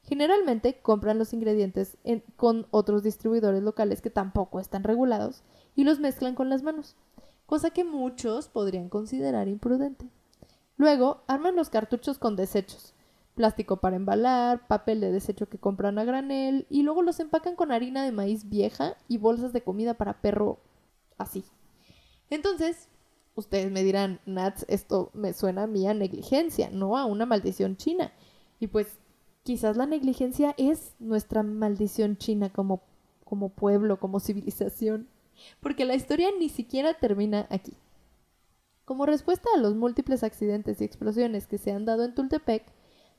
Generalmente 0.02 0.80
compran 0.82 1.20
los 1.20 1.32
ingredientes 1.34 1.98
con 2.38 2.66
otros 2.72 3.04
distribuidores 3.04 3.62
locales 3.62 4.02
que 4.02 4.10
tampoco 4.10 4.60
están 4.60 4.84
regulados 4.84 5.44
y 5.76 5.84
los 5.84 6.00
mezclan 6.00 6.34
con 6.34 6.50
las 6.50 6.64
manos, 6.64 6.96
cosa 7.46 7.70
que 7.70 7.84
muchos 7.84 8.48
podrían 8.48 8.90
considerar 8.90 9.48
imprudente. 9.48 10.10
Luego 10.78 11.22
arman 11.28 11.56
los 11.56 11.70
cartuchos 11.70 12.18
con 12.18 12.36
desechos, 12.36 12.96
plástico 13.36 13.78
para 13.78 13.98
embalar, 13.98 14.66
papel 14.68 15.02
de 15.02 15.12
desecho 15.12 15.50
que 15.50 15.60
compran 15.60 16.00
a 16.00 16.04
granel 16.04 16.66
y 16.70 16.82
luego 16.82 17.04
los 17.04 17.20
empacan 17.20 17.56
con 17.56 17.72
harina 17.72 18.04
de 18.04 18.12
maíz 18.12 18.50
vieja 18.50 18.96
y 19.08 19.20
bolsas 19.20 19.54
de 19.54 19.62
comida 19.62 19.94
para 19.94 20.22
perro 20.22 20.60
así. 21.20 21.46
Entonces, 22.32 22.90
Ustedes 23.40 23.72
me 23.72 23.84
dirán, 23.86 24.20
Nats, 24.26 24.66
esto 24.68 25.12
me 25.14 25.32
suena 25.32 25.64
a 25.64 25.68
mí 25.68 25.88
a 25.88 25.94
negligencia, 25.94 26.70
no 26.72 26.98
a 26.98 27.06
una 27.06 27.26
maldición 27.26 27.78
china. 27.78 28.12
Y 28.60 28.68
pues 28.68 29.00
quizás 29.44 29.78
la 29.78 29.86
negligencia 29.86 30.54
es 30.58 30.94
nuestra 31.00 31.42
maldición 31.42 32.18
china 32.18 32.50
como, 32.50 32.84
como 33.24 33.48
pueblo, 33.48 33.98
como 33.98 34.20
civilización. 34.20 35.08
Porque 35.62 35.86
la 35.86 35.96
historia 35.96 36.30
ni 36.38 36.50
siquiera 36.50 36.96
termina 36.96 37.48
aquí. 37.50 37.78
Como 38.84 39.06
respuesta 39.06 39.48
a 39.56 39.60
los 39.60 39.74
múltiples 39.74 40.24
accidentes 40.24 40.82
y 40.82 40.84
explosiones 40.84 41.48
que 41.48 41.60
se 41.60 41.72
han 41.72 41.86
dado 41.86 42.04
en 42.04 42.16
Tultepec, 42.16 42.66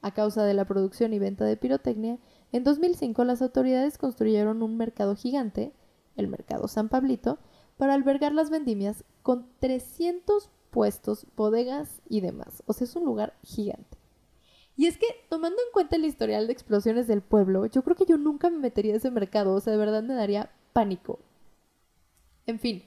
a 0.03 0.13
causa 0.13 0.45
de 0.45 0.53
la 0.53 0.67
producción 0.67 1.15
y 1.15 1.19
venta 1.19 1.47
de 1.47 1.57
pirotecnia, 1.57 2.19
en 2.53 2.63
2005 2.65 3.25
las 3.25 3.41
autoridades 3.41 3.97
construyeron 3.97 4.63
un 4.63 4.77
mercado 4.77 5.17
gigante, 5.17 5.73
el 6.17 6.29
Mercado 6.29 6.69
San 6.69 6.91
Pablito, 6.91 7.39
para 7.81 7.95
albergar 7.95 8.35
las 8.35 8.51
vendimias 8.51 9.05
con 9.23 9.49
300 9.59 10.51
puestos, 10.69 11.27
bodegas 11.35 12.03
y 12.11 12.21
demás. 12.21 12.63
O 12.67 12.75
sea, 12.75 12.85
es 12.85 12.95
un 12.95 13.07
lugar 13.07 13.33
gigante. 13.43 13.97
Y 14.77 14.85
es 14.85 14.99
que, 14.99 15.07
tomando 15.31 15.57
en 15.57 15.73
cuenta 15.73 15.97
el 15.97 16.05
historial 16.05 16.47
de 16.47 16.53
explosiones 16.53 17.07
del 17.07 17.23
pueblo, 17.23 17.65
yo 17.65 17.83
creo 17.83 17.97
que 17.97 18.05
yo 18.05 18.19
nunca 18.19 18.51
me 18.51 18.59
metería 18.59 18.91
en 18.91 18.99
ese 18.99 19.11
mercado. 19.11 19.55
O 19.55 19.61
sea, 19.61 19.73
de 19.73 19.79
verdad 19.79 20.03
me 20.03 20.13
daría 20.13 20.51
pánico. 20.75 21.21
En 22.45 22.59
fin, 22.59 22.85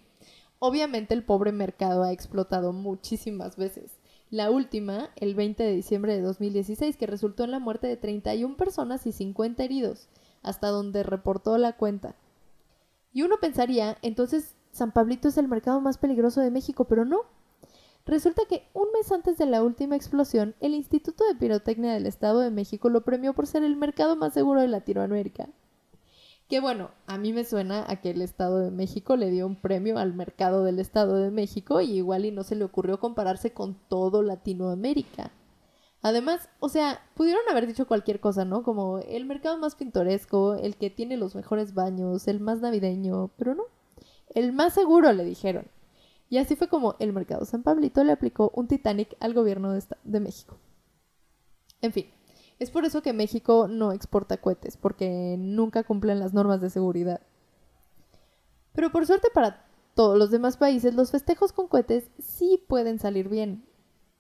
obviamente 0.60 1.16
el 1.16 1.24
pobre 1.24 1.52
mercado 1.52 2.04
ha 2.04 2.12
explotado 2.12 2.72
muchísimas 2.72 3.58
veces. 3.58 3.98
La 4.30 4.52
última, 4.52 5.10
el 5.16 5.34
20 5.34 5.64
de 5.64 5.74
diciembre 5.74 6.14
de 6.14 6.22
2016, 6.22 6.98
que 6.98 7.08
resultó 7.08 7.46
en 7.46 7.50
la 7.50 7.58
muerte 7.58 7.88
de 7.88 7.98
31 7.98 8.58
personas 8.58 9.08
y 9.08 9.12
50 9.12 9.64
heridos, 9.64 10.08
hasta 10.44 10.68
donde 10.68 11.02
reportó 11.02 11.58
la 11.58 11.78
cuenta. 11.78 12.16
Y 13.12 13.24
uno 13.24 13.38
pensaría, 13.42 13.98
entonces, 14.04 14.54
San 14.74 14.92
Pablito 14.92 15.28
es 15.28 15.38
el 15.38 15.48
mercado 15.48 15.80
más 15.80 16.00
peligroso 16.00 16.42
de 16.42 16.50
México, 16.50 16.86
pero 16.86 17.06
no. 17.06 17.22
Resulta 18.08 18.42
que 18.50 18.68
un 18.74 18.88
mes 18.92 19.12
antes 19.12 19.38
de 19.38 19.46
la 19.46 19.62
última 19.62 19.96
explosión, 19.96 20.56
el 20.60 20.74
Instituto 20.74 21.24
de 21.26 21.36
Pirotecnia 21.36 21.94
del 21.94 22.08
Estado 22.08 22.40
de 22.40 22.50
México 22.50 22.90
lo 22.90 23.06
premió 23.06 23.34
por 23.34 23.46
ser 23.46 23.64
el 23.64 23.78
mercado 23.78 24.16
más 24.16 24.34
seguro 24.34 24.62
de 24.62 24.68
Latinoamérica. 24.68 25.48
Que 26.50 26.60
bueno, 26.60 26.90
a 27.06 27.20
mí 27.20 27.34
me 27.34 27.46
suena 27.46 27.86
a 27.88 28.02
que 28.02 28.10
el 28.10 28.22
Estado 28.24 28.60
de 28.60 28.72
México 28.72 29.16
le 29.16 29.30
dio 29.30 29.46
un 29.46 29.56
premio 29.56 30.00
al 30.00 30.16
mercado 30.16 30.64
del 30.64 30.80
Estado 30.80 31.18
de 31.18 31.30
México 31.30 31.80
y 31.80 31.92
igual 31.92 32.26
y 32.26 32.32
no 32.32 32.42
se 32.44 32.56
le 32.56 32.66
ocurrió 32.66 33.00
compararse 33.00 33.54
con 33.54 33.76
todo 33.88 34.24
Latinoamérica. 34.24 35.32
Además, 36.02 36.50
o 36.60 36.68
sea, 36.68 37.00
pudieron 37.14 37.44
haber 37.48 37.68
dicho 37.68 37.88
cualquier 37.88 38.20
cosa, 38.20 38.44
¿no? 38.44 38.64
Como 38.64 38.98
el 38.98 39.26
mercado 39.26 39.60
más 39.60 39.76
pintoresco, 39.76 40.56
el 40.56 40.78
que 40.78 40.90
tiene 40.90 41.16
los 41.16 41.36
mejores 41.36 41.76
baños, 41.76 42.28
el 42.28 42.40
más 42.40 42.60
navideño, 42.60 43.30
pero 43.38 43.54
no. 43.54 43.66
El 44.34 44.54
más 44.54 44.74
seguro, 44.74 45.14
le 45.14 45.24
dijeron. 45.24 45.68
Y 46.30 46.38
así 46.38 46.56
fue 46.56 46.68
como 46.68 46.96
el 47.00 47.14
mercado 47.14 47.46
San 47.46 47.64
Pablito 47.64 48.04
le 48.04 48.12
aplicó 48.12 48.52
un 48.56 48.68
Titanic 48.68 49.16
al 49.20 49.34
gobierno 49.34 49.72
de, 49.72 49.84
de 50.04 50.20
México. 50.20 50.58
En 51.82 51.92
fin, 51.92 52.08
es 52.60 52.72
por 52.72 52.86
eso 52.86 53.02
que 53.02 53.14
México 53.14 53.68
no 53.68 53.92
exporta 53.92 54.38
cohetes, 54.38 54.78
porque 54.78 55.36
nunca 55.38 55.84
cumplen 55.84 56.20
las 56.20 56.34
normas 56.34 56.62
de 56.62 56.70
seguridad. 56.70 57.22
Pero 58.74 58.92
por 58.92 59.06
suerte 59.06 59.28
para 59.34 59.66
todos 59.94 60.18
los 60.18 60.32
demás 60.32 60.58
países, 60.58 60.96
los 60.96 61.12
festejos 61.12 61.54
con 61.54 61.68
cohetes 61.68 62.10
sí 62.18 62.64
pueden 62.68 62.98
salir 62.98 63.30
bien. 63.30 63.66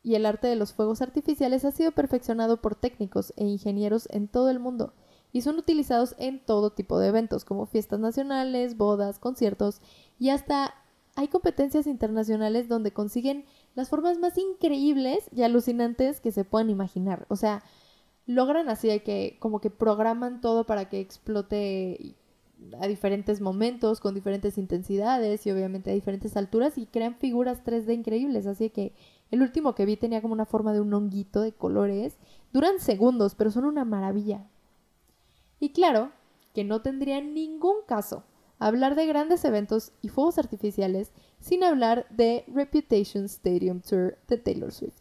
Y 0.04 0.16
el 0.16 0.26
arte 0.26 0.48
de 0.48 0.56
los 0.56 0.74
fuegos 0.74 1.02
artificiales 1.02 1.66
ha 1.66 1.72
sido 1.72 1.94
perfeccionado 1.94 2.62
por 2.62 2.76
técnicos 2.76 3.34
e 3.38 3.46
ingenieros 3.46 4.08
en 4.12 4.28
todo 4.28 4.50
el 4.50 4.60
mundo 4.60 4.94
y 5.34 5.42
son 5.42 5.58
utilizados 5.58 6.16
en 6.20 6.40
todo 6.40 6.72
tipo 6.72 6.98
de 7.00 7.10
eventos, 7.10 7.44
como 7.44 7.66
fiestas 7.66 8.00
nacionales, 8.00 8.78
bodas, 8.78 9.20
conciertos 9.20 9.82
y 10.20 10.30
hasta 10.30 10.76
hay 11.16 11.28
competencias 11.28 11.86
internacionales 11.86 12.68
donde 12.68 12.92
consiguen 12.92 13.46
las 13.76 13.90
formas 13.90 14.18
más 14.18 14.38
increíbles 14.38 15.30
y 15.32 15.44
alucinantes 15.44 16.22
que 16.22 16.32
se 16.32 16.44
puedan 16.44 16.70
imaginar. 16.70 17.26
O 17.30 17.36
sea, 17.36 17.64
logran 18.26 18.70
así 18.70 19.00
que 19.02 19.38
como 19.40 19.60
que 19.60 19.70
programan 19.70 20.42
todo 20.42 20.66
para 20.66 20.90
que 20.90 21.00
explote 21.00 22.16
a 22.80 22.88
diferentes 22.88 23.42
momentos, 23.42 24.00
con 24.00 24.16
diferentes 24.16 24.58
intensidades 24.58 25.46
y 25.46 25.52
obviamente 25.52 25.92
a 25.92 25.94
diferentes 25.94 26.38
alturas 26.38 26.78
y 26.78 26.86
crean 26.86 27.16
figuras 27.16 27.64
3D 27.64 27.94
increíbles. 27.94 28.48
Así 28.48 28.70
que 28.70 28.94
el 29.32 29.42
último 29.42 29.76
que 29.76 29.86
vi 29.86 29.98
tenía 29.98 30.22
como 30.22 30.34
una 30.34 30.46
forma 30.46 30.74
de 30.74 30.80
un 30.80 30.94
honguito 30.94 31.42
de 31.42 31.52
colores. 31.52 32.18
Duran 32.54 32.80
segundos, 32.80 33.36
pero 33.36 33.52
son 33.52 33.66
una 33.66 33.86
maravilla. 33.86 34.48
Y 35.64 35.70
claro 35.70 36.12
que 36.54 36.66
no 36.66 36.82
tendría 36.82 37.22
ningún 37.22 37.84
caso 37.88 38.26
hablar 38.60 38.96
de 38.96 39.06
grandes 39.06 39.46
eventos 39.46 39.94
y 40.02 40.10
fuegos 40.10 40.38
artificiales 40.38 41.14
sin 41.40 41.64
hablar 41.64 42.06
de 42.10 42.44
Reputation 42.54 43.24
Stadium 43.24 43.80
Tour 43.80 44.18
de 44.28 44.38
Taylor 44.38 44.74
Swift. 44.74 45.00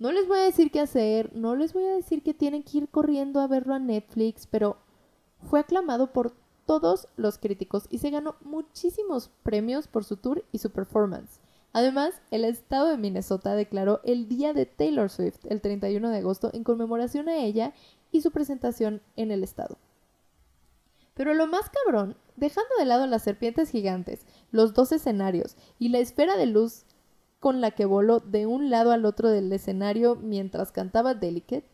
No 0.00 0.10
les 0.10 0.26
voy 0.26 0.40
a 0.40 0.42
decir 0.42 0.72
qué 0.72 0.80
hacer, 0.80 1.36
no 1.36 1.54
les 1.54 1.72
voy 1.72 1.84
a 1.84 1.94
decir 1.94 2.24
que 2.24 2.34
tienen 2.34 2.64
que 2.64 2.78
ir 2.78 2.88
corriendo 2.88 3.38
a 3.38 3.46
verlo 3.46 3.72
a 3.72 3.78
Netflix, 3.78 4.48
pero 4.48 4.76
fue 5.48 5.60
aclamado 5.60 6.12
por 6.12 6.34
todos 6.66 7.06
los 7.14 7.38
críticos 7.38 7.86
y 7.90 7.98
se 7.98 8.10
ganó 8.10 8.34
muchísimos 8.40 9.30
premios 9.44 9.86
por 9.86 10.02
su 10.02 10.16
tour 10.16 10.44
y 10.50 10.58
su 10.58 10.70
performance. 10.70 11.38
Además, 11.72 12.20
el 12.32 12.44
estado 12.44 12.88
de 12.88 12.98
Minnesota 12.98 13.54
declaró 13.54 14.00
el 14.02 14.26
Día 14.28 14.52
de 14.52 14.66
Taylor 14.66 15.08
Swift 15.08 15.46
el 15.48 15.60
31 15.60 16.10
de 16.10 16.18
agosto 16.18 16.50
en 16.52 16.64
conmemoración 16.64 17.28
a 17.28 17.36
ella 17.36 17.72
y 18.12 18.20
su 18.20 18.30
presentación 18.30 19.02
en 19.16 19.30
el 19.30 19.42
estado. 19.42 19.78
Pero 21.14 21.34
lo 21.34 21.46
más 21.46 21.70
cabrón, 21.70 22.16
dejando 22.36 22.70
de 22.78 22.86
lado 22.86 23.06
las 23.06 23.22
serpientes 23.22 23.70
gigantes, 23.70 24.26
los 24.50 24.74
dos 24.74 24.92
escenarios 24.92 25.56
y 25.78 25.88
la 25.88 25.98
esfera 25.98 26.36
de 26.36 26.46
luz 26.46 26.84
con 27.40 27.60
la 27.60 27.72
que 27.72 27.84
voló 27.84 28.20
de 28.20 28.46
un 28.46 28.70
lado 28.70 28.92
al 28.92 29.04
otro 29.04 29.28
del 29.28 29.52
escenario 29.52 30.16
mientras 30.16 30.72
cantaba 30.72 31.14
Delicate, 31.14 31.68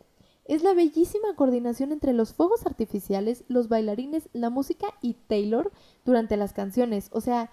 es 0.44 0.62
la 0.62 0.74
bellísima 0.74 1.34
coordinación 1.34 1.90
entre 1.90 2.12
los 2.12 2.32
fuegos 2.32 2.66
artificiales, 2.66 3.44
los 3.48 3.68
bailarines, 3.68 4.28
la 4.32 4.48
música 4.48 4.86
y 5.02 5.14
Taylor 5.14 5.72
durante 6.04 6.36
las 6.36 6.52
canciones. 6.52 7.10
O 7.12 7.20
sea, 7.20 7.50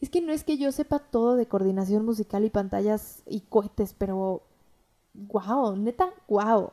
es 0.00 0.10
que 0.10 0.20
no 0.20 0.32
es 0.32 0.42
que 0.42 0.58
yo 0.58 0.72
sepa 0.72 0.98
todo 0.98 1.36
de 1.36 1.46
coordinación 1.46 2.04
musical 2.04 2.44
y 2.44 2.50
pantallas 2.50 3.22
y 3.24 3.42
cohetes, 3.42 3.94
pero 3.96 4.42
wow, 5.14 5.76
neta, 5.76 6.12
wow. 6.28 6.72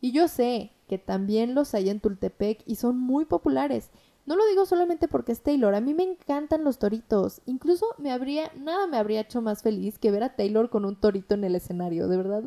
Y 0.00 0.12
yo 0.12 0.28
sé 0.28 0.72
que 0.88 0.98
también 0.98 1.54
los 1.54 1.74
hay 1.74 1.90
en 1.90 2.00
Tultepec 2.00 2.62
y 2.66 2.76
son 2.76 2.98
muy 2.98 3.24
populares. 3.24 3.90
No 4.26 4.36
lo 4.36 4.46
digo 4.46 4.66
solamente 4.66 5.08
porque 5.08 5.32
es 5.32 5.42
Taylor, 5.42 5.74
a 5.74 5.80
mí 5.80 5.94
me 5.94 6.04
encantan 6.04 6.64
los 6.64 6.78
toritos. 6.78 7.40
Incluso 7.46 7.86
me 7.98 8.12
habría, 8.12 8.52
nada 8.56 8.86
me 8.86 8.96
habría 8.96 9.20
hecho 9.20 9.42
más 9.42 9.62
feliz 9.62 9.98
que 9.98 10.10
ver 10.10 10.22
a 10.22 10.36
Taylor 10.36 10.70
con 10.70 10.84
un 10.84 10.96
torito 10.96 11.34
en 11.34 11.44
el 11.44 11.56
escenario, 11.56 12.06
de 12.08 12.16
verdad. 12.16 12.44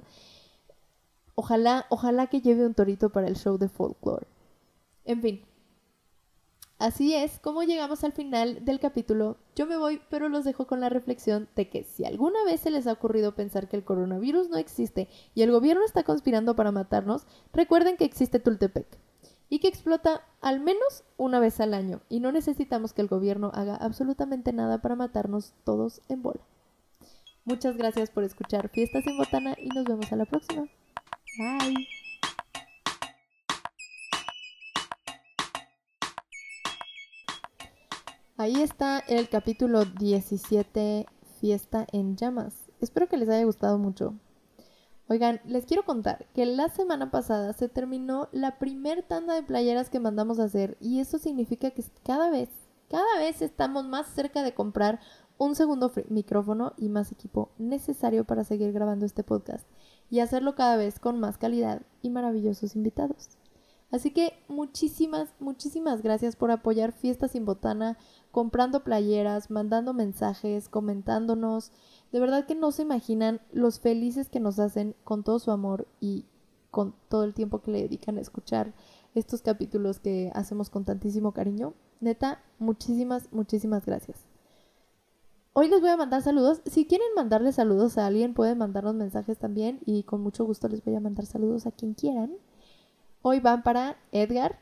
Ojalá, 1.35 1.85
ojalá 1.89 2.27
que 2.27 2.41
lleve 2.41 2.65
un 2.65 2.73
torito 2.73 3.09
para 3.09 3.27
el 3.27 3.35
show 3.35 3.57
de 3.57 3.69
folklore. 3.69 4.27
En 5.05 5.21
fin. 5.21 5.41
Así 6.83 7.13
es 7.13 7.39
como 7.39 7.63
llegamos 7.63 8.03
al 8.03 8.11
final 8.11 8.65
del 8.65 8.81
capítulo. 8.81 9.37
Yo 9.55 9.65
me 9.65 9.77
voy, 9.77 10.01
pero 10.09 10.27
los 10.27 10.43
dejo 10.43 10.67
con 10.67 10.81
la 10.81 10.89
reflexión 10.89 11.47
de 11.55 11.69
que 11.69 11.85
si 11.85 12.03
alguna 12.03 12.43
vez 12.43 12.59
se 12.59 12.71
les 12.71 12.87
ha 12.87 12.91
ocurrido 12.91 13.35
pensar 13.35 13.69
que 13.69 13.77
el 13.77 13.85
coronavirus 13.85 14.49
no 14.49 14.57
existe 14.57 15.07
y 15.33 15.43
el 15.43 15.51
gobierno 15.51 15.85
está 15.85 16.03
conspirando 16.03 16.57
para 16.57 16.73
matarnos, 16.73 17.25
recuerden 17.53 17.95
que 17.95 18.03
existe 18.03 18.41
Tultepec 18.41 18.85
y 19.47 19.59
que 19.59 19.69
explota 19.69 20.27
al 20.41 20.59
menos 20.59 21.05
una 21.15 21.39
vez 21.39 21.61
al 21.61 21.73
año 21.73 22.01
y 22.09 22.19
no 22.19 22.33
necesitamos 22.33 22.91
que 22.91 23.01
el 23.01 23.07
gobierno 23.07 23.49
haga 23.53 23.77
absolutamente 23.77 24.51
nada 24.51 24.81
para 24.81 24.97
matarnos 24.97 25.53
todos 25.63 26.01
en 26.09 26.21
bola. 26.21 26.41
Muchas 27.45 27.77
gracias 27.77 28.09
por 28.09 28.25
escuchar 28.25 28.67
Fiestas 28.67 29.07
en 29.07 29.17
Botana 29.17 29.55
y 29.57 29.69
nos 29.69 29.85
vemos 29.85 30.11
a 30.11 30.17
la 30.17 30.25
próxima. 30.25 30.63
Bye. 31.37 32.02
Ahí 38.35 38.63
está 38.63 38.97
el 38.97 39.29
capítulo 39.29 39.85
17, 39.85 41.05
Fiesta 41.39 41.85
en 41.91 42.15
Llamas. 42.15 42.71
Espero 42.81 43.07
que 43.07 43.15
les 43.15 43.29
haya 43.29 43.45
gustado 43.45 43.77
mucho. 43.77 44.15
Oigan, 45.07 45.39
les 45.45 45.67
quiero 45.67 45.85
contar 45.85 46.25
que 46.33 46.47
la 46.47 46.67
semana 46.69 47.11
pasada 47.11 47.53
se 47.53 47.69
terminó 47.69 48.29
la 48.31 48.57
primer 48.57 49.03
tanda 49.03 49.35
de 49.35 49.43
playeras 49.43 49.91
que 49.91 49.99
mandamos 49.99 50.39
a 50.39 50.45
hacer 50.45 50.77
y 50.81 50.99
eso 50.99 51.19
significa 51.19 51.69
que 51.69 51.83
cada 52.03 52.31
vez, 52.31 52.49
cada 52.89 53.19
vez 53.19 53.43
estamos 53.43 53.85
más 53.85 54.07
cerca 54.07 54.41
de 54.41 54.55
comprar 54.55 54.99
un 55.37 55.53
segundo 55.53 55.91
micrófono 56.09 56.73
y 56.75 56.89
más 56.89 57.11
equipo 57.11 57.51
necesario 57.59 58.25
para 58.25 58.43
seguir 58.43 58.71
grabando 58.71 59.05
este 59.05 59.23
podcast 59.23 59.67
y 60.09 60.21
hacerlo 60.21 60.55
cada 60.55 60.75
vez 60.75 60.99
con 60.99 61.19
más 61.19 61.37
calidad 61.37 61.83
y 62.01 62.09
maravillosos 62.09 62.75
invitados. 62.75 63.37
Así 63.93 64.09
que 64.09 64.33
muchísimas, 64.47 65.29
muchísimas 65.39 66.01
gracias 66.01 66.35
por 66.35 66.49
apoyar 66.49 66.93
Fiesta 66.93 67.27
Sin 67.27 67.45
Botana, 67.45 67.99
comprando 68.31 68.83
playeras, 68.83 69.51
mandando 69.51 69.93
mensajes, 69.93 70.67
comentándonos. 70.67 71.71
De 72.11 72.19
verdad 72.19 72.47
que 72.47 72.55
no 72.55 72.71
se 72.71 72.81
imaginan 72.81 73.39
los 73.51 73.79
felices 73.79 74.29
que 74.29 74.39
nos 74.39 74.57
hacen 74.57 74.95
con 75.03 75.23
todo 75.23 75.37
su 75.37 75.51
amor 75.51 75.87
y 75.99 76.25
con 76.71 76.95
todo 77.07 77.23
el 77.23 77.35
tiempo 77.35 77.61
que 77.61 77.69
le 77.69 77.83
dedican 77.83 78.17
a 78.17 78.21
escuchar 78.21 78.73
estos 79.13 79.43
capítulos 79.43 79.99
que 79.99 80.31
hacemos 80.33 80.71
con 80.71 80.85
tantísimo 80.85 81.31
cariño. 81.31 81.75
Neta, 81.99 82.41
muchísimas, 82.57 83.31
muchísimas 83.31 83.85
gracias. 83.85 84.25
Hoy 85.53 85.69
les 85.69 85.81
voy 85.81 85.91
a 85.91 85.97
mandar 85.97 86.23
saludos. 86.23 86.63
Si 86.65 86.87
quieren 86.87 87.13
mandarle 87.15 87.51
saludos 87.51 87.99
a 87.99 88.07
alguien, 88.07 88.33
pueden 88.33 88.57
mandarnos 88.57 88.95
mensajes 88.95 89.37
también 89.37 89.81
y 89.85 90.01
con 90.01 90.21
mucho 90.21 90.45
gusto 90.45 90.67
les 90.67 90.83
voy 90.83 90.95
a 90.95 90.99
mandar 90.99 91.27
saludos 91.27 91.67
a 91.67 91.71
quien 91.71 91.93
quieran. 91.93 92.31
Hoy 93.25 93.39
van 93.39 93.63
para 93.63 93.95
Edgar, 94.11 94.59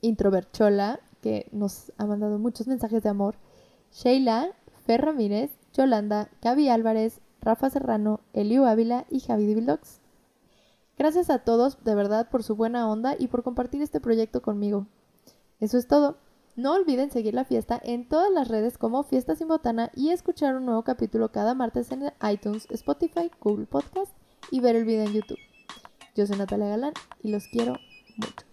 Introverchola, 0.00 0.98
que 1.20 1.48
nos 1.52 1.92
ha 1.96 2.06
mandado 2.06 2.40
muchos 2.40 2.66
mensajes 2.66 3.04
de 3.04 3.08
amor, 3.08 3.36
Sheila, 3.92 4.50
Fer 4.84 5.02
Ramírez, 5.02 5.52
Yolanda, 5.72 6.28
Gaby 6.42 6.70
Álvarez, 6.70 7.20
Rafa 7.40 7.70
Serrano, 7.70 8.18
Eliu 8.32 8.64
Ávila 8.64 9.06
y 9.10 9.20
Javi 9.20 9.46
Divilox. 9.46 10.00
Gracias 10.98 11.30
a 11.30 11.38
todos, 11.38 11.84
de 11.84 11.94
verdad, 11.94 12.28
por 12.30 12.42
su 12.42 12.56
buena 12.56 12.90
onda 12.90 13.14
y 13.16 13.28
por 13.28 13.44
compartir 13.44 13.80
este 13.80 14.00
proyecto 14.00 14.42
conmigo. 14.42 14.88
Eso 15.60 15.78
es 15.78 15.86
todo. 15.86 16.16
No 16.56 16.74
olviden 16.74 17.12
seguir 17.12 17.34
la 17.34 17.44
fiesta 17.44 17.80
en 17.80 18.08
todas 18.08 18.32
las 18.32 18.48
redes 18.48 18.76
como 18.76 19.04
Fiesta 19.04 19.36
Sin 19.36 19.46
Botana 19.46 19.92
y 19.94 20.10
escuchar 20.10 20.56
un 20.56 20.66
nuevo 20.66 20.82
capítulo 20.82 21.30
cada 21.30 21.54
martes 21.54 21.92
en 21.92 22.10
iTunes, 22.28 22.66
Spotify, 22.70 23.30
Google 23.40 23.66
Podcast 23.66 24.12
y 24.50 24.58
ver 24.58 24.74
el 24.74 24.84
video 24.84 25.04
en 25.06 25.12
YouTube. 25.12 25.51
Yo 26.14 26.26
soy 26.26 26.36
Natalia 26.36 26.68
Galán 26.68 26.92
y 27.22 27.30
los 27.30 27.46
quiero 27.46 27.78
mucho. 28.16 28.46